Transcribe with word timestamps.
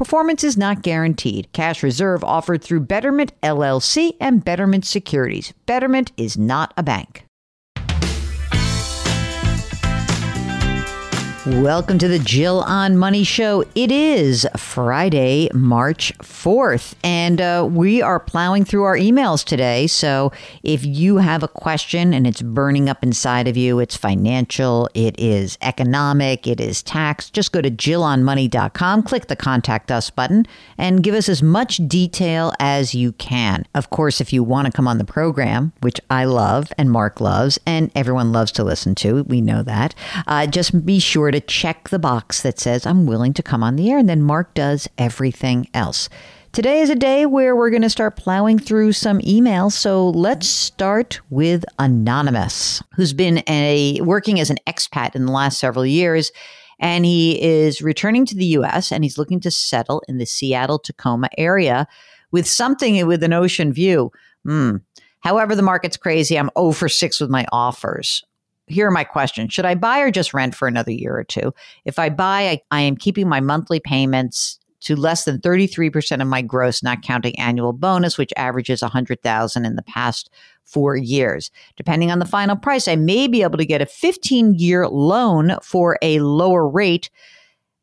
Performance 0.00 0.42
is 0.44 0.56
not 0.56 0.80
guaranteed. 0.80 1.52
Cash 1.52 1.82
reserve 1.82 2.24
offered 2.24 2.64
through 2.64 2.80
Betterment 2.80 3.38
LLC 3.42 4.16
and 4.18 4.42
Betterment 4.42 4.86
Securities. 4.86 5.52
Betterment 5.66 6.10
is 6.16 6.38
not 6.38 6.72
a 6.78 6.82
bank. 6.82 7.26
Welcome 11.46 11.96
to 12.00 12.08
the 12.08 12.18
Jill 12.18 12.60
on 12.60 12.98
Money 12.98 13.24
Show. 13.24 13.64
It 13.74 13.90
is 13.90 14.46
Friday, 14.58 15.48
March 15.54 16.12
4th, 16.18 16.92
and 17.02 17.40
uh, 17.40 17.66
we 17.68 18.02
are 18.02 18.20
plowing 18.20 18.66
through 18.66 18.82
our 18.82 18.96
emails 18.96 19.42
today. 19.42 19.86
So 19.86 20.32
if 20.62 20.84
you 20.84 21.16
have 21.16 21.42
a 21.42 21.48
question 21.48 22.12
and 22.12 22.26
it's 22.26 22.42
burning 22.42 22.90
up 22.90 23.02
inside 23.02 23.48
of 23.48 23.56
you, 23.56 23.78
it's 23.78 23.96
financial, 23.96 24.90
it 24.92 25.18
is 25.18 25.56
economic, 25.62 26.46
it 26.46 26.60
is 26.60 26.82
tax, 26.82 27.30
just 27.30 27.52
go 27.52 27.62
to 27.62 27.70
jillonmoney.com, 27.70 29.02
click 29.04 29.28
the 29.28 29.34
contact 29.34 29.90
us 29.90 30.10
button, 30.10 30.44
and 30.76 31.02
give 31.02 31.14
us 31.14 31.26
as 31.26 31.42
much 31.42 31.78
detail 31.88 32.52
as 32.60 32.94
you 32.94 33.12
can. 33.12 33.64
Of 33.74 33.88
course, 33.88 34.20
if 34.20 34.30
you 34.30 34.44
want 34.44 34.66
to 34.66 34.72
come 34.72 34.86
on 34.86 34.98
the 34.98 35.04
program, 35.04 35.72
which 35.80 36.02
I 36.10 36.26
love 36.26 36.70
and 36.76 36.90
Mark 36.90 37.18
loves, 37.18 37.58
and 37.64 37.90
everyone 37.94 38.30
loves 38.30 38.52
to 38.52 38.62
listen 38.62 38.94
to, 38.96 39.22
we 39.22 39.40
know 39.40 39.62
that, 39.62 39.94
uh, 40.26 40.46
just 40.46 40.84
be 40.84 40.98
sure 40.98 41.29
to 41.30 41.40
check 41.40 41.88
the 41.88 41.98
box 41.98 42.42
that 42.42 42.58
says, 42.58 42.86
I'm 42.86 43.06
willing 43.06 43.32
to 43.34 43.42
come 43.42 43.62
on 43.62 43.76
the 43.76 43.90
air. 43.90 43.98
And 43.98 44.08
then 44.08 44.22
Mark 44.22 44.54
does 44.54 44.88
everything 44.98 45.68
else. 45.74 46.08
Today 46.52 46.80
is 46.80 46.90
a 46.90 46.96
day 46.96 47.26
where 47.26 47.54
we're 47.54 47.70
going 47.70 47.82
to 47.82 47.90
start 47.90 48.16
plowing 48.16 48.58
through 48.58 48.92
some 48.92 49.20
emails. 49.20 49.72
So 49.72 50.10
let's 50.10 50.48
start 50.48 51.20
with 51.30 51.64
Anonymous, 51.78 52.82
who's 52.96 53.12
been 53.12 53.42
a 53.46 54.00
working 54.00 54.40
as 54.40 54.50
an 54.50 54.58
expat 54.66 55.14
in 55.14 55.26
the 55.26 55.32
last 55.32 55.60
several 55.60 55.86
years. 55.86 56.32
And 56.80 57.04
he 57.04 57.40
is 57.40 57.82
returning 57.82 58.26
to 58.26 58.34
the 58.34 58.46
US 58.46 58.90
and 58.90 59.04
he's 59.04 59.18
looking 59.18 59.38
to 59.40 59.50
settle 59.50 60.02
in 60.08 60.18
the 60.18 60.26
Seattle 60.26 60.80
Tacoma 60.80 61.28
area 61.38 61.86
with 62.32 62.48
something 62.48 63.06
with 63.06 63.22
an 63.22 63.32
ocean 63.32 63.72
view. 63.72 64.10
Hmm. 64.44 64.76
However, 65.20 65.54
the 65.54 65.62
market's 65.62 65.96
crazy. 65.96 66.38
I'm 66.38 66.50
0 66.58 66.72
for 66.72 66.88
6 66.88 67.20
with 67.20 67.30
my 67.30 67.46
offers 67.52 68.24
here 68.70 68.86
are 68.86 68.92
my 68.92 69.04
questions. 69.04 69.52
Should 69.52 69.66
I 69.66 69.74
buy 69.74 70.00
or 70.00 70.10
just 70.10 70.34
rent 70.34 70.54
for 70.54 70.68
another 70.68 70.92
year 70.92 71.16
or 71.16 71.24
two? 71.24 71.52
If 71.84 71.98
I 71.98 72.08
buy, 72.08 72.48
I, 72.48 72.60
I 72.70 72.80
am 72.80 72.96
keeping 72.96 73.28
my 73.28 73.40
monthly 73.40 73.80
payments 73.80 74.58
to 74.80 74.96
less 74.96 75.24
than 75.24 75.38
33% 75.38 76.22
of 76.22 76.28
my 76.28 76.40
gross, 76.42 76.82
not 76.82 77.02
counting 77.02 77.38
annual 77.38 77.72
bonus, 77.72 78.16
which 78.16 78.32
averages 78.36 78.82
100,000 78.82 79.64
in 79.64 79.76
the 79.76 79.82
past 79.82 80.30
four 80.64 80.96
years. 80.96 81.50
Depending 81.76 82.10
on 82.10 82.18
the 82.18 82.24
final 82.24 82.56
price, 82.56 82.88
I 82.88 82.96
may 82.96 83.28
be 83.28 83.42
able 83.42 83.58
to 83.58 83.66
get 83.66 83.82
a 83.82 83.86
15 83.86 84.54
year 84.54 84.88
loan 84.88 85.56
for 85.62 85.98
a 86.00 86.20
lower 86.20 86.66
rate 86.68 87.10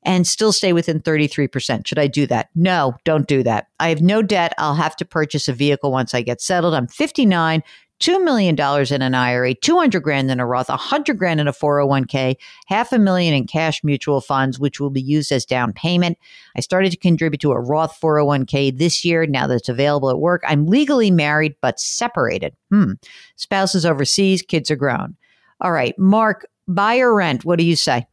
and 0.04 0.26
still 0.26 0.54
stay 0.54 0.74
within 0.74 1.02
33%. 1.02 1.86
Should 1.86 2.00
I 2.00 2.08
do 2.08 2.26
that? 2.28 2.50
No, 2.56 2.96
don't 3.04 3.28
do 3.28 3.44
that. 3.44 3.68
I 3.80 3.90
have 3.90 4.02
no 4.02 4.22
debt. 4.22 4.54
I'll 4.58 4.76
have 4.76 4.96
to 4.98 5.06
purchase 5.06 5.50
a 5.50 5.54
vehicle 5.54 5.92
once 5.92 6.14
I 6.14 6.22
get 6.22 6.42
settled. 6.42 6.74
I'm 6.74 6.88
59. 6.88 7.62
$2 8.00 8.24
million 8.24 8.56
in 8.92 9.02
an 9.02 9.16
IRA, 9.16 9.54
200 9.54 10.02
grand 10.02 10.30
in 10.30 10.40
a 10.40 10.46
Roth, 10.46 10.70
100 10.70 11.18
grand 11.18 11.40
in 11.40 11.48
a 11.48 11.54
401k, 11.54 12.36
half 12.68 12.92
a 12.92 13.00
million 13.00 13.34
in 13.34 13.48
cash 13.48 13.84
mutual 13.84 14.22
funds, 14.22 14.60
which 14.60 14.80
will 14.80 14.90
be 14.90 15.02
used 15.02 15.32
as 15.32 15.46
down 15.46 15.74
payment. 15.74 16.18
I 16.56 16.62
started 16.62 16.92
to 16.92 16.98
contribute 16.98 17.42
to 17.42 17.52
a 17.52 17.60
Roth 17.60 18.00
401k 18.00 18.78
this 18.78 19.04
year 19.04 19.26
now 19.26 19.48
that 19.48 19.56
it's 19.56 19.70
available 19.70 20.10
at 20.10 20.20
work. 20.20 20.44
I'm 20.48 20.68
legally 20.68 21.12
married 21.12 21.56
but 21.62 21.80
separated. 21.80 22.56
Hmm. 22.70 22.94
Spouse 23.36 23.76
is 23.76 23.86
overseas, 23.86 24.42
kids 24.42 24.70
are 24.70 24.76
grown. 24.76 25.16
All 25.62 25.72
right, 25.72 25.98
Mark, 25.98 26.48
buy 26.68 26.98
or 27.00 27.14
rent? 27.14 27.46
What 27.46 27.58
do 27.58 27.66
you 27.66 27.76
say? 27.76 28.06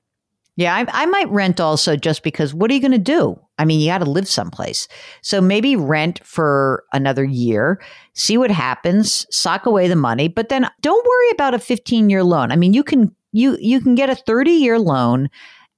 Yeah, 0.57 0.75
I, 0.75 1.03
I 1.03 1.07
might 1.07 1.29
rent 1.31 1.61
also 1.61 1.97
just 1.97 2.23
because 2.23 2.55
what 2.55 2.71
are 2.71 2.75
you 2.75 2.81
going 2.81 2.93
to 2.93 2.99
do? 2.99 3.39
I 3.59 3.65
mean, 3.65 3.81
you 3.81 3.89
got 3.89 3.99
to 3.99 4.11
live 4.11 4.29
someplace. 4.29 4.87
So 5.21 5.41
maybe 5.41 5.75
rent 5.75 6.25
for 6.25 6.85
another 6.93 7.25
year, 7.25 7.81
see 8.15 8.39
what 8.39 8.51
happens, 8.51 9.27
sock 9.31 9.67
away 9.67 9.89
the 9.89 9.97
money, 9.97 10.29
but 10.29 10.49
then 10.49 10.69
don't 10.81 11.07
worry 11.07 11.31
about 11.33 11.55
a 11.55 11.59
15 11.59 12.09
year 12.09 12.23
loan. 12.23 12.53
I 12.53 12.57
mean, 12.57 12.73
you 12.73 12.85
can 12.85 13.15
you 13.33 13.59
you 13.61 13.81
can 13.81 13.95
get 13.97 14.11
a 14.11 14.15
30 14.15 14.51
year 14.53 14.79
loan 14.79 15.29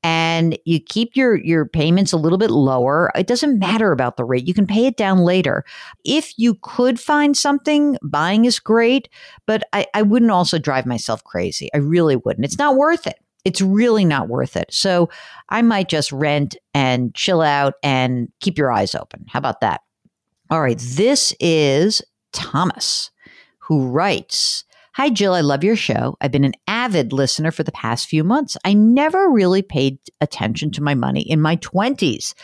and 0.03 0.59
you 0.65 0.79
keep 0.79 1.17
your 1.17 1.37
your 1.37 1.65
payments 1.65 2.13
a 2.13 2.17
little 2.19 2.39
bit 2.39 2.51
lower 2.51 3.11
it 3.17 3.27
doesn't 3.27 3.59
matter 3.59 3.93
about 3.93 4.17
the 4.17 4.25
rate 4.25 4.47
you 4.47 4.55
can 4.55 4.67
pay 4.67 4.87
it 4.87 4.97
down 4.97 5.21
later 5.21 5.65
if 6.05 6.33
you 6.37 6.55
could 6.63 7.01
find 7.01 7.37
something 7.37 7.97
buying 8.03 8.45
is 8.45 8.59
great 8.59 9.09
but 9.47 9.65
I, 9.73 9.87
I 9.95 10.03
wouldn't 10.03 10.31
also 10.31 10.59
drive 10.59 10.85
myself 10.87 11.25
crazy 11.25 11.71
i 11.75 11.79
really 11.79 12.15
wouldn't 12.15 12.45
it's 12.45 12.59
not 12.59 12.77
worth 12.77 13.07
it 13.07 13.19
it's 13.47 13.61
really 13.61 14.05
not 14.05 14.29
worth 14.29 14.57
it. 14.57 14.67
So 14.75 15.09
I 15.51 15.63
might 15.63 15.89
just 15.89 16.11
rent 16.11 16.57
and 16.75 17.15
chill 17.15 17.43
out 17.43 17.75
and 17.81 18.29
keep 18.41 18.59
your 18.59 18.73
eyes 18.73 18.93
open. 18.93 19.25
How 19.29 19.39
about 19.39 19.61
that? 19.61 19.83
All 20.51 20.61
right. 20.61 20.79
This 20.79 21.33
is 21.39 22.03
Thomas 22.33 23.13
who 23.59 23.87
writes, 23.87 24.65
Hi, 24.95 25.11
Jill. 25.11 25.33
I 25.33 25.43
love 25.43 25.63
your 25.63 25.77
show. 25.77 26.17
I've 26.21 26.33
been 26.33 26.45
an 26.45 26.55
avid 26.67 27.13
listener 27.13 27.53
for 27.53 27.63
the 27.63 27.71
past 27.71 28.09
few 28.09 28.25
months. 28.25 28.57
I 28.65 28.75
never 28.75 29.31
really 29.31 29.63
paid 29.63 29.99
attention 30.21 30.73
to 30.73 30.83
my 30.83 30.95
money 30.95 31.21
in 31.21 31.41
my 31.41 31.57
20s. 31.57 32.35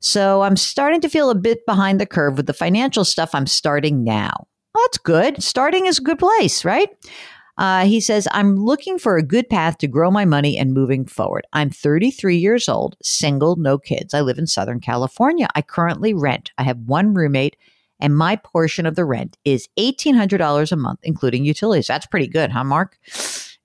So 0.00 0.42
I'm 0.42 0.56
starting 0.56 1.00
to 1.00 1.08
feel 1.08 1.30
a 1.30 1.34
bit 1.34 1.64
behind 1.64 1.98
the 1.98 2.04
curve 2.04 2.36
with 2.36 2.46
the 2.46 2.52
financial 2.52 3.06
stuff 3.06 3.34
I'm 3.34 3.46
starting 3.46 4.04
now. 4.04 4.48
Well, 4.74 4.84
that's 4.84 4.98
good. 4.98 5.42
Starting 5.42 5.86
is 5.86 5.98
a 5.98 6.02
good 6.02 6.18
place, 6.18 6.62
right? 6.62 6.90
Uh, 7.58 7.86
he 7.86 8.00
says, 8.00 8.28
I'm 8.32 8.56
looking 8.56 8.98
for 8.98 9.16
a 9.16 9.22
good 9.22 9.48
path 9.48 9.78
to 9.78 9.86
grow 9.86 10.10
my 10.10 10.24
money 10.24 10.58
and 10.58 10.74
moving 10.74 11.06
forward. 11.06 11.46
I'm 11.52 11.70
33 11.70 12.36
years 12.36 12.68
old, 12.68 12.96
single, 13.02 13.56
no 13.56 13.78
kids. 13.78 14.12
I 14.12 14.20
live 14.20 14.38
in 14.38 14.46
Southern 14.46 14.80
California. 14.80 15.48
I 15.54 15.62
currently 15.62 16.12
rent. 16.12 16.52
I 16.58 16.64
have 16.64 16.78
one 16.80 17.14
roommate, 17.14 17.56
and 17.98 18.16
my 18.16 18.36
portion 18.36 18.84
of 18.84 18.94
the 18.94 19.06
rent 19.06 19.38
is 19.44 19.68
$1,800 19.78 20.72
a 20.72 20.76
month, 20.76 21.00
including 21.02 21.44
utilities. 21.44 21.86
That's 21.86 22.06
pretty 22.06 22.28
good, 22.28 22.50
huh, 22.50 22.64
Mark? 22.64 22.98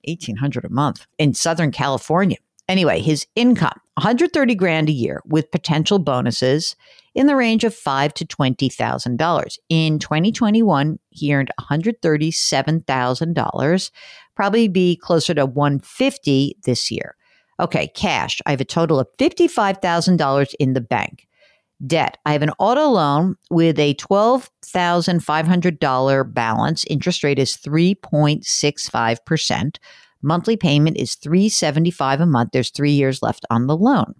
$1,800 0.08 0.64
a 0.64 0.68
month 0.70 1.06
in 1.18 1.34
Southern 1.34 1.70
California. 1.70 2.38
Anyway, 2.68 3.00
his 3.00 3.26
income, 3.36 3.78
130 3.94 4.54
grand 4.54 4.88
a 4.88 4.92
year 4.92 5.20
with 5.26 5.50
potential 5.50 5.98
bonuses 5.98 6.76
in 7.14 7.26
the 7.26 7.36
range 7.36 7.64
of 7.64 7.74
five 7.74 8.14
to 8.14 8.24
twenty 8.24 8.68
thousand 8.68 9.18
dollars. 9.18 9.58
In 9.68 9.98
2021, 9.98 10.98
he 11.10 11.34
earned 11.34 11.50
137,000 11.58 13.34
dollars, 13.34 13.90
probably 14.34 14.68
be 14.68 14.96
closer 14.96 15.34
to 15.34 15.44
150 15.46 16.56
this 16.64 16.90
year. 16.90 17.16
Okay, 17.60 17.88
cash. 17.88 18.40
I 18.46 18.50
have 18.50 18.60
a 18.60 18.64
total 18.64 18.98
of 18.98 19.06
$55,000 19.18 20.54
in 20.58 20.72
the 20.72 20.80
bank. 20.80 21.28
Debt. 21.86 22.16
I 22.24 22.32
have 22.32 22.42
an 22.42 22.52
auto 22.58 22.88
loan 22.88 23.36
with 23.50 23.78
a 23.78 23.94
$12,500 23.94 26.34
balance. 26.34 26.84
Interest 26.88 27.22
rate 27.22 27.38
is 27.38 27.56
3.65%. 27.56 29.76
Monthly 30.22 30.56
payment 30.56 30.96
is 30.96 31.16
375 31.16 32.20
a 32.20 32.26
month. 32.26 32.50
There's 32.52 32.70
3 32.70 32.92
years 32.92 33.22
left 33.22 33.44
on 33.50 33.66
the 33.66 33.76
loan. 33.76 34.14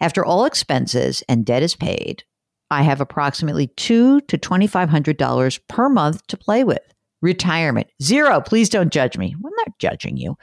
After 0.00 0.24
all 0.24 0.44
expenses 0.44 1.22
and 1.28 1.44
debt 1.44 1.62
is 1.62 1.76
paid, 1.76 2.24
I 2.70 2.82
have 2.82 3.00
approximately 3.00 3.68
two 3.68 4.20
to 4.22 4.38
$2,500 4.38 5.60
per 5.68 5.88
month 5.88 6.26
to 6.26 6.36
play 6.36 6.64
with. 6.64 6.80
Retirement, 7.22 7.86
zero. 8.02 8.40
Please 8.40 8.68
don't 8.68 8.92
judge 8.92 9.16
me. 9.16 9.34
I'm 9.34 9.52
not 9.56 9.78
judging 9.78 10.16
you. 10.16 10.36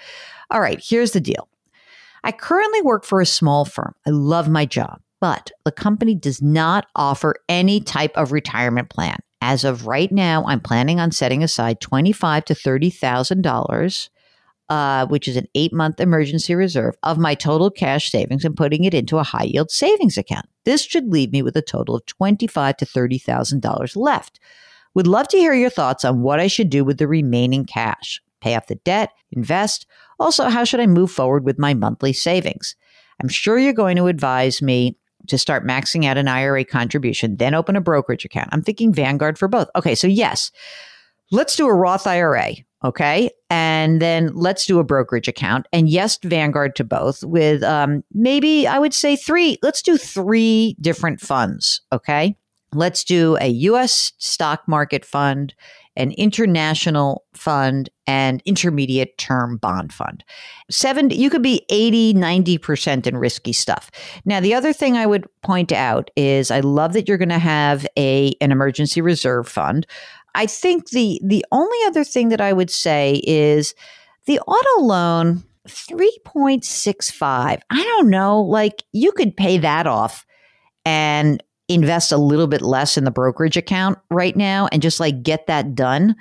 All 0.50 0.62
right, 0.62 0.83
here's 0.83 1.12
the 1.12 1.21
deal. 1.21 1.48
I 2.24 2.31
currently 2.31 2.81
work 2.81 3.03
for 3.03 3.21
a 3.21 3.25
small 3.25 3.65
firm. 3.65 3.94
I 4.07 4.12
love 4.12 4.50
my 4.50 4.65
job, 4.65 5.01
but 5.19 5.51
the 5.65 5.71
company 5.71 6.15
does 6.15 6.42
not 6.42 6.88
offer 6.95 7.36
any 7.50 7.81
type 7.81 8.15
of 8.15 8.31
retirement 8.31 8.89
plan. 8.89 9.18
As 9.42 9.63
of 9.63 9.88
right 9.88 10.12
now, 10.12 10.45
I'm 10.45 10.59
planning 10.59 11.00
on 11.00 11.12
setting 11.12 11.44
aside 11.44 11.81
twenty-five 11.81 12.45
to 12.45 12.56
thirty 12.56 12.92
thousand 12.92 13.42
dollars 13.42 14.09
uh, 14.71 15.06
which 15.07 15.27
is 15.27 15.35
an 15.35 15.50
eight 15.53 15.73
month 15.73 16.00
emergency 16.00 16.56
reserve 16.56 16.95
of 17.03 17.18
my 17.18 17.35
total 17.35 17.69
cash 17.69 18.09
savings 18.09 18.45
and 18.45 18.56
putting 18.56 18.85
it 18.85 18.94
into 18.94 19.18
a 19.18 19.23
high 19.23 19.44
yield 19.44 19.69
savings 19.69 20.18
account. 20.18 20.45
This 20.63 20.81
should 20.81 21.12
leave 21.12 21.33
me 21.33 21.41
with 21.41 21.57
a 21.57 21.62
total 21.62 21.94
of 21.94 22.06
twenty-five 22.06 22.77
to 22.77 22.85
thirty 22.85 23.18
thousand 23.18 23.62
dollars 23.62 23.97
left. 23.97 24.39
Would 24.94 25.07
love 25.07 25.27
to 25.27 25.38
hear 25.38 25.53
your 25.53 25.69
thoughts 25.69 26.06
on 26.06 26.21
what 26.21 26.39
I 26.39 26.47
should 26.47 26.69
do 26.69 26.85
with 26.85 27.00
the 27.00 27.07
remaining 27.07 27.65
cash. 27.65 28.21
Pay 28.39 28.56
off 28.56 28.68
the 28.68 28.75
debt, 28.75 29.09
invest. 29.33 29.85
Also, 30.21 30.47
how 30.47 30.63
should 30.63 30.79
I 30.79 30.88
move 30.88 31.12
forward 31.12 31.44
with 31.44 31.59
my 31.59 31.73
monthly 31.73 32.13
savings? 32.13 32.77
I'm 33.21 33.27
sure 33.27 33.59
you're 33.59 33.73
going 33.73 33.97
to 33.97 34.07
advise 34.07 34.62
me 34.62 34.97
to 35.27 35.38
start 35.38 35.68
maxing 35.68 36.06
out 36.06 36.18
an 36.18 36.29
IRA 36.29 36.63
contribution, 36.63 37.35
then 37.35 37.53
open 37.53 37.75
a 37.75 37.81
brokerage 37.81 38.23
account. 38.23 38.47
I'm 38.53 38.62
thinking 38.62 38.94
Vanguard 38.94 39.38
for 39.38 39.50
both. 39.50 39.69
Okay, 39.75 39.95
so 39.95 40.07
yes, 40.07 40.50
let's 41.29 41.57
do 41.57 41.68
a 41.68 41.73
Roth 41.73 42.07
IRA. 42.07 42.53
Okay. 42.83 43.30
And 43.50 44.01
then 44.01 44.31
let's 44.33 44.66
do 44.66 44.80
a 44.80 44.83
brokerage 44.83 45.28
account. 45.28 45.68
And 45.72 45.88
yes, 45.88 46.18
Vanguard 46.24 46.75
to 46.78 46.83
both 46.83 47.24
with 47.24 47.63
um, 47.63 48.04
maybe 48.13 48.68
I 48.68 48.80
would 48.80 48.94
say 48.94 49.16
three. 49.16 49.57
Let's 49.62 49.81
do 49.81 49.98
three 49.98 50.75
different 50.81 51.22
funds. 51.22 51.81
Okay. 51.92 52.36
Let's 52.74 53.04
do 53.04 53.38
a 53.42 53.48
US 53.50 54.13
stock 54.18 54.63
market 54.66 55.04
fund, 55.04 55.54
an 55.98 56.12
international 56.12 57.25
fund, 57.33 57.89
and 58.07 58.42
intermediate 58.45 59.18
term 59.18 59.57
bond 59.57 59.92
fund. 59.92 60.24
Seven, 60.69 61.10
you 61.10 61.30
could 61.30 61.42
be 61.42 61.66
80, 61.69 62.13
90% 62.13 63.07
in 63.07 63.18
risky 63.18 63.51
stuff. 63.51 63.92
Now, 64.24 64.39
the 64.39 64.54
other 64.54 64.72
thing 64.72 64.95
I 64.95 65.06
would 65.06 65.28
point 65.42 65.74
out 65.74 66.10
is 66.16 66.50
I 66.50 66.62
love 66.62 66.94
that 66.94 67.10
you're 67.10 67.18
going 67.18 67.30
to 67.30 67.39
have 67.39 67.86
a, 67.98 68.33
an 68.39 68.54
emergency 68.54 69.01
reserve 69.01 69.50
fund. 69.50 69.86
I 70.36 70.45
think 70.45 70.89
the 70.89 71.19
the 71.24 71.45
only 71.51 71.78
other 71.86 72.04
thing 72.04 72.30
that 72.30 72.42
I 72.42 72.54
would 72.54 72.69
say 72.69 73.22
is 73.25 73.75
the 74.25 74.39
auto 74.39 74.81
loan 74.81 75.44
3.65. 75.68 77.60
I 77.69 77.83
don't 77.83 78.10
know, 78.10 78.42
like 78.42 78.83
you 78.92 79.12
could 79.12 79.36
pay 79.36 79.57
that 79.60 79.88
off 79.88 80.25
and 80.86 81.44
invest 81.68 82.12
a 82.12 82.18
little 82.18 82.48
bit 82.48 82.62
less 82.62 82.98
in 82.98 83.06
the 83.06 83.12
brokerage 83.12 83.57
account 83.57 83.98
right 84.10 84.36
now 84.36 84.68
and 84.72 84.81
just 84.81 85.00
like 85.00 85.24
get 85.24 85.48
that 85.48 85.74
done 85.75 86.16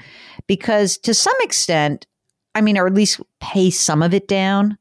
because 0.46 0.96
to 0.98 1.14
some 1.14 1.34
extent, 1.40 2.06
I 2.54 2.60
mean 2.60 2.78
or 2.78 2.86
at 2.86 2.94
least 2.94 3.20
pay 3.40 3.70
some 3.70 4.02
of 4.02 4.14
it 4.14 4.28
down. 4.28 4.76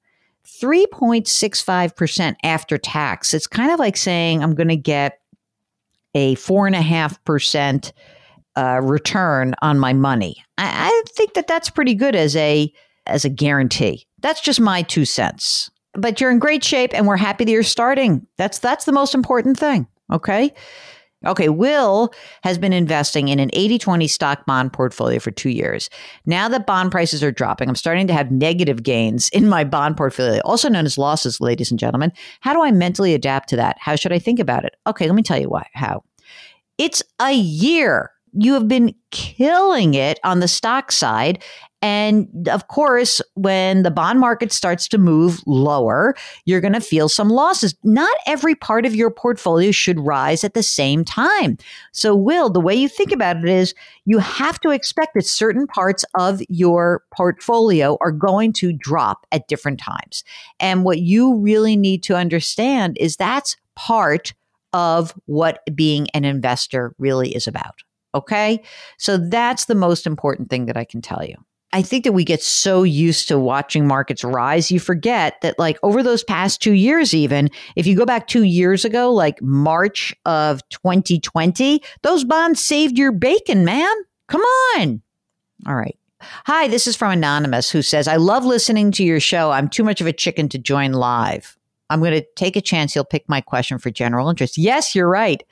3.65% 0.61 2.35
after 2.43 2.77
tax. 2.77 3.33
It's 3.33 3.47
kind 3.47 3.71
of 3.71 3.79
like 3.79 3.95
saying 3.95 4.43
I'm 4.43 4.55
going 4.55 4.67
to 4.69 4.75
get 4.75 5.21
a 6.15 6.35
4.5% 6.35 7.91
uh, 8.55 8.79
return 8.81 9.55
on 9.61 9.79
my 9.79 9.93
money. 9.93 10.35
I, 10.57 10.89
I 10.89 11.03
think 11.09 11.33
that 11.33 11.47
that's 11.47 11.69
pretty 11.69 11.93
good 11.93 12.15
as 12.15 12.35
a 12.35 12.71
as 13.05 13.25
a 13.25 13.29
guarantee. 13.29 14.05
That's 14.21 14.41
just 14.41 14.59
my 14.59 14.81
two 14.83 15.05
cents. 15.05 15.69
But 15.93 16.21
you're 16.21 16.31
in 16.31 16.39
great 16.39 16.63
shape, 16.63 16.93
and 16.93 17.07
we're 17.07 17.17
happy 17.17 17.45
that 17.45 17.51
you're 17.51 17.63
starting. 17.63 18.25
That's 18.37 18.59
that's 18.59 18.85
the 18.85 18.91
most 18.91 19.15
important 19.15 19.57
thing. 19.57 19.87
Okay. 20.11 20.53
Okay, 21.25 21.49
Will 21.49 22.13
has 22.43 22.57
been 22.57 22.71
investing 22.71 23.27
in 23.27 23.39
an 23.39 23.49
80 23.51 23.77
20 23.77 24.07
stock 24.07 24.45
bond 24.45 24.71
portfolio 24.71 25.19
for 25.19 25.31
two 25.31 25.49
years. 25.49 25.89
Now 26.25 26.47
that 26.47 26.65
bond 26.65 26.91
prices 26.91 27.21
are 27.21 27.31
dropping, 27.31 27.67
I'm 27.67 27.75
starting 27.75 28.07
to 28.07 28.13
have 28.13 28.31
negative 28.31 28.83
gains 28.83 29.27
in 29.29 29.49
my 29.49 29.65
bond 29.65 29.97
portfolio, 29.97 30.39
also 30.45 30.69
known 30.69 30.85
as 30.85 30.97
losses, 30.97 31.41
ladies 31.41 31.71
and 31.71 31.79
gentlemen. 31.79 32.13
How 32.39 32.53
do 32.53 32.63
I 32.63 32.71
mentally 32.71 33.13
adapt 33.13 33.49
to 33.49 33.57
that? 33.57 33.75
How 33.81 33.97
should 33.97 34.13
I 34.13 34.19
think 34.19 34.39
about 34.39 34.63
it? 34.63 34.77
Okay, 34.87 35.07
let 35.07 35.15
me 35.15 35.23
tell 35.23 35.39
you 35.39 35.49
why. 35.49 35.67
How. 35.73 36.03
It's 36.77 37.03
a 37.19 37.33
year 37.33 38.11
you 38.33 38.53
have 38.53 38.67
been 38.67 38.93
killing 39.11 39.93
it 39.93 40.19
on 40.23 40.39
the 40.39 40.47
stock 40.47 40.91
side. 40.91 41.43
And 41.81 42.49
of 42.49 42.67
course, 42.67 43.21
when 43.35 43.83
the 43.83 43.91
bond 43.91 44.19
market 44.19 44.51
starts 44.51 44.87
to 44.89 44.97
move 44.97 45.41
lower, 45.45 46.13
you're 46.43 46.59
going 46.59 46.73
to 46.73 46.81
feel 46.81 47.07
some 47.07 47.29
losses. 47.29 47.73
Not 47.83 48.15
every 48.27 48.53
part 48.53 48.85
of 48.85 48.95
your 48.95 49.09
portfolio 49.09 49.71
should 49.71 49.99
rise 49.99 50.43
at 50.43 50.53
the 50.53 50.63
same 50.63 51.05
time. 51.05 51.57
So, 51.93 52.15
Will, 52.15 52.49
the 52.49 52.59
way 52.59 52.75
you 52.75 52.89
think 52.89 53.13
about 53.13 53.37
it 53.37 53.47
is 53.47 53.73
you 54.05 54.17
have 54.17 54.59
to 54.59 54.71
expect 54.71 55.13
that 55.13 55.25
certain 55.25 55.67
parts 55.67 56.03
of 56.15 56.41
your 56.49 57.03
portfolio 57.15 57.97
are 58.01 58.11
going 58.11 58.51
to 58.53 58.73
drop 58.73 59.25
at 59.31 59.47
different 59.47 59.79
times. 59.79 60.25
And 60.59 60.83
what 60.83 60.99
you 60.99 61.37
really 61.37 61.77
need 61.77 62.03
to 62.03 62.15
understand 62.17 62.97
is 62.99 63.15
that's 63.15 63.55
part 63.77 64.33
of 64.73 65.13
what 65.25 65.61
being 65.73 66.09
an 66.13 66.25
investor 66.25 66.93
really 66.97 67.33
is 67.33 67.47
about. 67.47 67.83
Okay. 68.15 68.61
So 68.97 69.17
that's 69.17 69.65
the 69.65 69.75
most 69.75 70.07
important 70.07 70.49
thing 70.49 70.65
that 70.65 70.77
I 70.77 70.83
can 70.83 71.01
tell 71.01 71.23
you. 71.23 71.35
I 71.71 71.83
think 71.83 72.03
that 72.03 72.13
we 72.13 72.23
get 72.23 72.41
so 72.41 72.81
used 72.81 73.27
to 73.27 73.37
watching 73.37 73.85
markets 73.85 74.23
rise, 74.23 74.71
you 74.71 74.79
forget 74.79 75.39
that, 75.41 75.59
like, 75.59 75.77
over 75.83 76.01
those 76.01 76.23
past 76.23 76.63
two 76.63 76.73
years, 76.73 77.13
even 77.13 77.49
if 77.75 77.85
you 77.85 77.95
go 77.95 78.07
back 78.07 78.27
two 78.27 78.41
years 78.43 78.85
ago, 78.85 79.13
like 79.13 79.39
March 79.41 80.15
of 80.25 80.67
2020, 80.69 81.83
those 82.01 82.23
bonds 82.23 82.59
saved 82.59 82.97
your 82.97 83.11
bacon, 83.11 83.65
man. 83.65 83.93
Come 84.27 84.41
on. 84.41 85.01
All 85.67 85.75
right. 85.75 85.95
Hi, 86.47 86.67
this 86.67 86.87
is 86.87 86.95
from 86.95 87.11
Anonymous 87.11 87.69
who 87.69 87.81
says, 87.81 88.07
I 88.07 88.15
love 88.15 88.45
listening 88.45 88.91
to 88.93 89.03
your 89.03 89.19
show. 89.19 89.51
I'm 89.51 89.69
too 89.69 89.83
much 89.83 90.01
of 90.01 90.07
a 90.07 90.13
chicken 90.13 90.49
to 90.49 90.57
join 90.57 90.93
live. 90.93 91.55
I'm 91.89 91.99
going 91.99 92.13
to 92.13 92.25
take 92.35 92.55
a 92.55 92.61
chance 92.61 92.93
he'll 92.93 93.05
pick 93.05 93.29
my 93.29 93.41
question 93.41 93.77
for 93.77 93.89
general 93.89 94.29
interest. 94.29 94.57
Yes, 94.57 94.93
you're 94.95 95.09
right. 95.09 95.43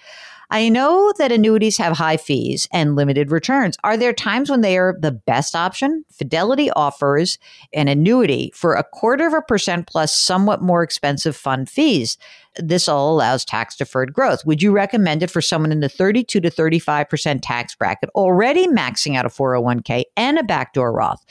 I 0.50 0.70
know 0.70 1.12
that 1.18 1.32
annuities 1.32 1.78
have 1.78 1.98
high 1.98 2.16
fees 2.16 2.70
and 2.72 2.96
limited 2.96 3.32
returns. 3.32 3.76
Are 3.84 3.98
there 3.98 4.14
times 4.14 4.50
when 4.50 4.62
they 4.62 4.78
are 4.78 4.96
the 4.98 5.12
best 5.12 5.56
option? 5.56 6.06
Fidelity 6.10 6.72
offers 6.72 7.38
an 7.74 7.90
annuity 7.90 8.54
for 8.56 8.74
a 8.74 8.84
quarter 8.84 9.28
of 9.28 9.34
a 9.34 9.42
percent 9.42 9.88
plus 9.88 10.16
somewhat 10.16 10.62
more 10.62 10.84
expensive 10.84 11.36
fund 11.36 11.70
fees. 11.70 12.18
This 12.56 12.88
all 12.88 13.14
allows 13.14 13.44
tax 13.44 13.76
deferred 13.76 14.14
growth. 14.14 14.46
Would 14.46 14.62
you 14.62 14.72
recommend 14.72 15.22
it 15.22 15.30
for 15.30 15.42
someone 15.42 15.74
in 15.74 15.82
the 15.82 15.90
32 15.90 16.40
to 16.40 16.50
35% 16.50 17.40
tax 17.44 17.76
bracket 17.76 18.10
already 18.16 18.68
maxing 18.68 19.18
out 19.18 19.26
a 19.26 19.30
401k 19.30 20.04
and 20.16 20.40
a 20.40 20.44
backdoor 20.44 20.94
Roth? 20.94 21.26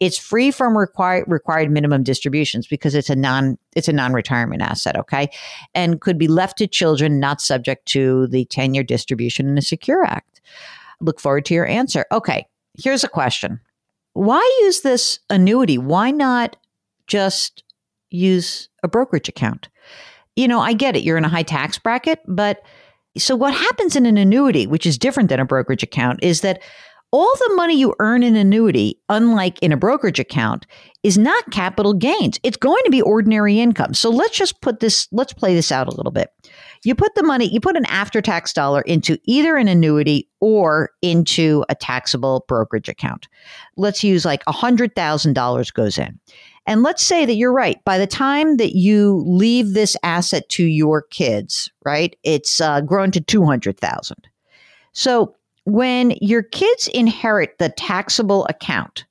It's 0.00 0.18
free 0.18 0.50
from 0.50 0.78
required 0.78 1.24
required 1.26 1.70
minimum 1.70 2.04
distributions 2.04 2.66
because 2.66 2.94
it's 2.94 3.10
a 3.10 3.16
non 3.16 3.58
it's 3.74 3.88
a 3.88 3.92
non 3.92 4.12
retirement 4.12 4.62
asset, 4.62 4.96
okay, 4.96 5.28
and 5.74 6.00
could 6.00 6.18
be 6.18 6.28
left 6.28 6.58
to 6.58 6.66
children 6.66 7.18
not 7.18 7.40
subject 7.40 7.86
to 7.86 8.28
the 8.28 8.44
ten 8.46 8.74
year 8.74 8.84
distribution 8.84 9.48
in 9.48 9.54
the 9.56 9.62
Secure 9.62 10.04
Act. 10.04 10.40
Look 11.00 11.20
forward 11.20 11.44
to 11.46 11.54
your 11.54 11.66
answer. 11.66 12.06
Okay, 12.12 12.46
here's 12.78 13.02
a 13.02 13.08
question: 13.08 13.60
Why 14.12 14.40
use 14.62 14.82
this 14.82 15.18
annuity? 15.30 15.78
Why 15.78 16.12
not 16.12 16.56
just 17.08 17.64
use 18.10 18.68
a 18.84 18.88
brokerage 18.88 19.28
account? 19.28 19.68
You 20.36 20.46
know, 20.46 20.60
I 20.60 20.74
get 20.74 20.94
it. 20.94 21.02
You're 21.02 21.18
in 21.18 21.24
a 21.24 21.28
high 21.28 21.42
tax 21.42 21.78
bracket, 21.78 22.20
but 22.28 22.62
so 23.16 23.34
what 23.34 23.54
happens 23.54 23.96
in 23.96 24.06
an 24.06 24.16
annuity, 24.16 24.66
which 24.66 24.86
is 24.86 24.98
different 24.98 25.28
than 25.28 25.40
a 25.40 25.44
brokerage 25.44 25.82
account, 25.82 26.20
is 26.22 26.40
that 26.42 26.62
all 27.10 27.32
the 27.36 27.54
money 27.54 27.78
you 27.78 27.94
earn 28.00 28.22
in 28.22 28.36
annuity, 28.36 29.00
unlike 29.08 29.58
in 29.60 29.72
a 29.72 29.76
brokerage 29.76 30.20
account, 30.20 30.66
is 31.02 31.16
not 31.16 31.50
capital 31.50 31.94
gains. 31.94 32.38
It's 32.42 32.56
going 32.56 32.82
to 32.84 32.90
be 32.90 33.00
ordinary 33.00 33.60
income. 33.60 33.94
So 33.94 34.10
let's 34.10 34.36
just 34.36 34.60
put 34.60 34.80
this, 34.80 35.08
let's 35.10 35.32
play 35.32 35.54
this 35.54 35.72
out 35.72 35.86
a 35.86 35.94
little 35.94 36.12
bit. 36.12 36.30
You 36.84 36.94
put 36.94 37.14
the 37.14 37.22
money, 37.22 37.48
you 37.48 37.60
put 37.60 37.76
an 37.76 37.86
after 37.86 38.20
tax 38.20 38.52
dollar 38.52 38.82
into 38.82 39.18
either 39.24 39.56
an 39.56 39.68
annuity 39.68 40.28
or 40.40 40.90
into 41.00 41.64
a 41.68 41.74
taxable 41.74 42.44
brokerage 42.46 42.88
account. 42.88 43.26
Let's 43.76 44.04
use 44.04 44.24
like 44.24 44.44
$100,000 44.44 45.74
goes 45.74 45.98
in. 45.98 46.18
And 46.66 46.82
let's 46.82 47.02
say 47.02 47.24
that 47.24 47.34
you're 47.34 47.52
right. 47.52 47.82
By 47.86 47.96
the 47.96 48.06
time 48.06 48.58
that 48.58 48.76
you 48.76 49.24
leave 49.26 49.72
this 49.72 49.96
asset 50.02 50.46
to 50.50 50.64
your 50.64 51.00
kids, 51.00 51.70
right, 51.86 52.14
it's 52.22 52.60
uh, 52.60 52.82
grown 52.82 53.10
to 53.12 53.22
200,000. 53.22 54.28
So 54.92 55.34
when 55.68 56.12
your 56.22 56.42
kids 56.42 56.88
inherit 56.88 57.58
the 57.58 57.68
taxable 57.68 58.46
account, 58.46 59.04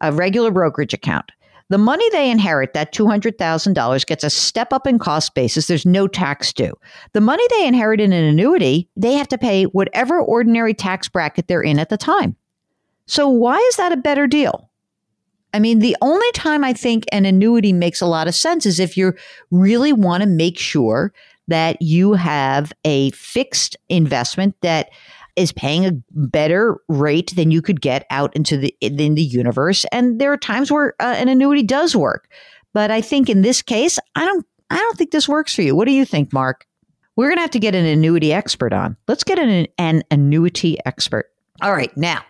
a 0.00 0.12
regular 0.12 0.50
brokerage 0.50 0.92
account, 0.92 1.30
The 1.70 1.78
money 1.78 2.08
they 2.10 2.30
inherit, 2.30 2.74
that 2.74 2.92
$200,000, 2.92 4.06
gets 4.06 4.22
a 4.22 4.30
step 4.30 4.72
up 4.72 4.86
in 4.86 4.98
cost 4.98 5.34
basis. 5.34 5.66
There's 5.66 5.86
no 5.86 6.06
tax 6.06 6.52
due. 6.52 6.74
The 7.14 7.22
money 7.22 7.44
they 7.50 7.66
inherit 7.66 8.00
in 8.00 8.12
an 8.12 8.24
annuity, 8.24 8.88
they 8.96 9.14
have 9.14 9.28
to 9.28 9.38
pay 9.38 9.64
whatever 9.64 10.20
ordinary 10.20 10.74
tax 10.74 11.08
bracket 11.08 11.48
they're 11.48 11.62
in 11.62 11.78
at 11.78 11.88
the 11.88 11.96
time. 11.96 12.36
So, 13.06 13.28
why 13.28 13.56
is 13.56 13.76
that 13.76 13.92
a 13.92 13.96
better 13.96 14.26
deal? 14.26 14.70
I 15.54 15.58
mean, 15.58 15.78
the 15.78 15.96
only 16.02 16.30
time 16.32 16.64
I 16.64 16.74
think 16.74 17.04
an 17.12 17.24
annuity 17.24 17.72
makes 17.72 18.00
a 18.00 18.06
lot 18.06 18.28
of 18.28 18.34
sense 18.34 18.66
is 18.66 18.78
if 18.78 18.96
you 18.96 19.14
really 19.50 19.92
want 19.92 20.22
to 20.22 20.28
make 20.28 20.58
sure 20.58 21.12
that 21.48 21.80
you 21.80 22.14
have 22.14 22.72
a 22.84 23.10
fixed 23.12 23.76
investment 23.88 24.54
that 24.62 24.90
is 25.36 25.52
paying 25.52 25.86
a 25.86 25.92
better 26.10 26.78
rate 26.88 27.34
than 27.36 27.50
you 27.50 27.62
could 27.62 27.80
get 27.80 28.06
out 28.10 28.34
into 28.36 28.56
the 28.56 28.74
in 28.80 29.14
the 29.14 29.22
universe. 29.22 29.84
And 29.92 30.20
there 30.20 30.32
are 30.32 30.36
times 30.36 30.70
where 30.70 30.94
uh, 31.00 31.14
an 31.16 31.28
annuity 31.28 31.62
does 31.62 31.96
work, 31.96 32.28
but 32.72 32.90
I 32.90 33.00
think 33.00 33.28
in 33.28 33.42
this 33.42 33.62
case, 33.62 33.98
I 34.14 34.24
don't 34.24 34.46
I 34.70 34.76
don't 34.76 34.96
think 34.96 35.10
this 35.10 35.28
works 35.28 35.54
for 35.54 35.62
you. 35.62 35.76
What 35.76 35.86
do 35.86 35.92
you 35.92 36.04
think, 36.04 36.32
Mark? 36.32 36.66
We're 37.16 37.28
going 37.28 37.36
to 37.36 37.42
have 37.42 37.50
to 37.52 37.60
get 37.60 37.76
an 37.76 37.84
annuity 37.84 38.32
expert 38.32 38.72
on. 38.72 38.96
Let's 39.06 39.22
get 39.22 39.38
an, 39.38 39.68
an 39.78 40.02
annuity 40.10 40.78
expert. 40.84 41.30
All 41.62 41.72
right, 41.72 41.96
now 41.96 42.24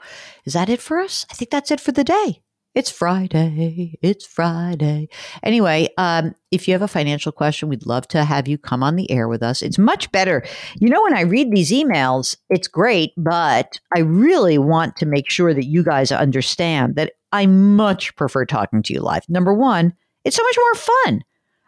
is 0.44 0.52
that 0.52 0.68
it 0.68 0.80
for 0.80 1.00
us? 1.00 1.24
I 1.30 1.34
think 1.34 1.50
that's 1.50 1.70
it 1.70 1.80
for 1.80 1.92
the 1.92 2.04
day. 2.04 2.42
It's 2.74 2.90
Friday. 2.90 3.96
It's 4.02 4.26
Friday. 4.26 5.08
Anyway, 5.44 5.88
um, 5.96 6.34
if 6.50 6.66
you 6.66 6.74
have 6.74 6.82
a 6.82 6.88
financial 6.88 7.30
question, 7.30 7.68
we'd 7.68 7.86
love 7.86 8.08
to 8.08 8.24
have 8.24 8.48
you 8.48 8.58
come 8.58 8.82
on 8.82 8.96
the 8.96 9.08
air 9.12 9.28
with 9.28 9.44
us. 9.44 9.62
It's 9.62 9.78
much 9.78 10.10
better. 10.10 10.44
You 10.80 10.88
know, 10.88 11.00
when 11.02 11.16
I 11.16 11.20
read 11.20 11.52
these 11.52 11.70
emails, 11.70 12.36
it's 12.50 12.66
great, 12.66 13.12
but 13.16 13.78
I 13.96 14.00
really 14.00 14.58
want 14.58 14.96
to 14.96 15.06
make 15.06 15.30
sure 15.30 15.54
that 15.54 15.66
you 15.66 15.84
guys 15.84 16.10
understand 16.10 16.96
that 16.96 17.12
I 17.30 17.46
much 17.46 18.16
prefer 18.16 18.44
talking 18.44 18.82
to 18.82 18.92
you 18.92 19.00
live. 19.00 19.28
Number 19.28 19.54
one, 19.54 19.92
it's 20.24 20.36
so 20.36 20.42
much 20.42 20.56
more 20.58 20.74
fun. 20.74 21.22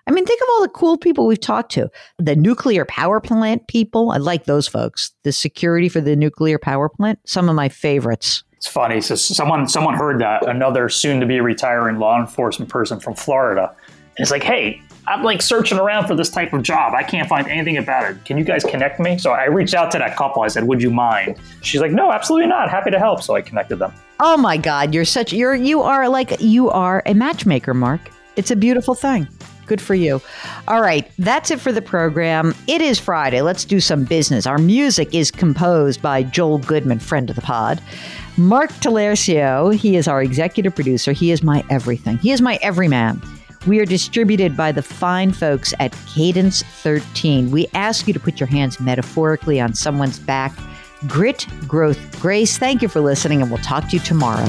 I 0.09 0.11
mean, 0.11 0.25
think 0.25 0.41
of 0.41 0.49
all 0.53 0.63
the 0.63 0.69
cool 0.69 0.97
people 0.97 1.27
we've 1.27 1.41
talked 1.41 1.71
to. 1.73 1.89
The 2.19 2.35
nuclear 2.35 2.85
power 2.85 3.21
plant 3.21 3.69
people. 3.69 4.11
I 4.11 4.17
like 4.17 4.45
those 4.45 4.67
folks. 4.67 5.13
The 5.23 5.33
security 5.33 5.89
for 5.89 6.01
the 6.01 6.17
nuclear 6.17 6.59
power 6.59 6.89
plant. 6.89 7.21
Some 7.27 7.49
of 7.49 7.55
my 7.55 7.69
favorites. 7.69 8.43
It's 8.57 8.67
funny. 8.67 9.01
So 9.01 9.15
someone 9.15 9.69
someone 9.69 9.95
heard 9.95 10.21
that 10.21 10.49
another 10.49 10.89
soon 10.89 11.21
to 11.21 11.27
be 11.27 11.41
retiring 11.41 11.99
law 11.99 12.19
enforcement 12.19 12.71
person 12.71 13.01
from 13.01 13.15
Florida, 13.15 13.75
and 14.17 14.23
it's 14.23 14.31
like, 14.31 14.43
hey, 14.43 14.81
I'm 15.09 15.23
like 15.23 15.43
searching 15.43 15.79
around 15.79 16.07
for 16.07 16.17
this 16.17 16.31
type 16.31 16.53
of 16.53 16.63
job. 16.63 16.95
I 16.95 17.03
can't 17.03 17.29
find 17.29 17.47
anything 17.49 17.77
about 17.77 18.11
it. 18.11 18.25
Can 18.25 18.39
you 18.39 18.45
guys 18.45 18.65
connect 18.65 18.99
me? 18.99 19.19
So 19.19 19.33
I 19.33 19.45
reached 19.45 19.75
out 19.75 19.91
to 19.93 19.99
that 19.99 20.17
couple. 20.17 20.43
I 20.43 20.49
said, 20.49 20.65
would 20.65 20.83
you 20.83 20.91
mind? 20.91 21.37
She's 21.63 21.81
like, 21.81 21.93
no, 21.93 22.11
absolutely 22.11 22.49
not. 22.49 22.71
Happy 22.71 22.91
to 22.91 22.99
help. 22.99 23.23
So 23.23 23.37
I 23.37 23.43
connected 23.43 23.77
them. 23.77 23.93
Oh 24.21 24.37
my 24.37 24.57
God, 24.57 24.95
you're 24.95 25.05
such 25.05 25.33
you're 25.33 25.55
you 25.55 25.83
are 25.83 26.09
like 26.09 26.41
you 26.41 26.71
are 26.71 27.03
a 27.05 27.15
matchmaker, 27.15 27.75
Mark. 27.75 28.01
It's 28.37 28.51
a 28.51 28.57
beautiful 28.57 28.95
thing. 28.95 29.29
Good 29.67 29.81
for 29.81 29.95
you. 29.95 30.23
All 30.69 30.81
right, 30.81 31.11
that's 31.19 31.51
it 31.51 31.61
for 31.61 31.73
the 31.73 31.83
program. 31.83 32.55
It 32.69 32.81
is 32.81 32.99
Friday. 33.01 33.43
Let's 33.43 33.65
do 33.65 33.81
some 33.81 34.05
business. 34.05 34.47
Our 34.47 34.59
music 34.59 35.13
is 35.13 35.31
composed 35.31 36.01
by 36.01 36.23
Joel 36.23 36.59
Goodman, 36.59 37.01
friend 37.01 37.29
of 37.29 37.37
the 37.37 37.43
pod. 37.43 37.83
Mark 38.39 38.71
Talercio, 38.71 39.75
he 39.75 39.97
is 39.97 40.07
our 40.07 40.23
executive 40.23 40.75
producer. 40.75 41.13
He 41.13 41.31
is 41.31 41.43
my 41.43 41.65
everything. 41.71 42.19
He 42.19 42.33
is 42.33 42.43
my 42.43 42.59
everyman. 42.61 43.23
We 43.67 43.81
are 43.81 43.87
distributed 43.87 44.55
by 44.55 44.73
the 44.73 44.83
fine 44.83 45.33
folks 45.33 45.73
at 45.81 45.97
Cadence 46.07 46.63
13. 46.63 47.51
We 47.51 47.67
ask 47.73 48.07
you 48.07 48.13
to 48.13 48.21
put 48.21 48.39
your 48.39 48.47
hands 48.47 48.79
metaphorically 48.79 49.59
on 49.59 49.73
someone's 49.73 50.19
back. 50.19 50.53
Grit, 51.07 51.47
growth, 51.67 52.21
grace. 52.21 52.59
Thank 52.59 52.83
you 52.83 52.89
for 52.89 53.01
listening, 53.01 53.41
and 53.41 53.51
we'll 53.51 53.63
talk 53.63 53.89
to 53.89 53.97
you 53.97 54.01
tomorrow. 54.01 54.45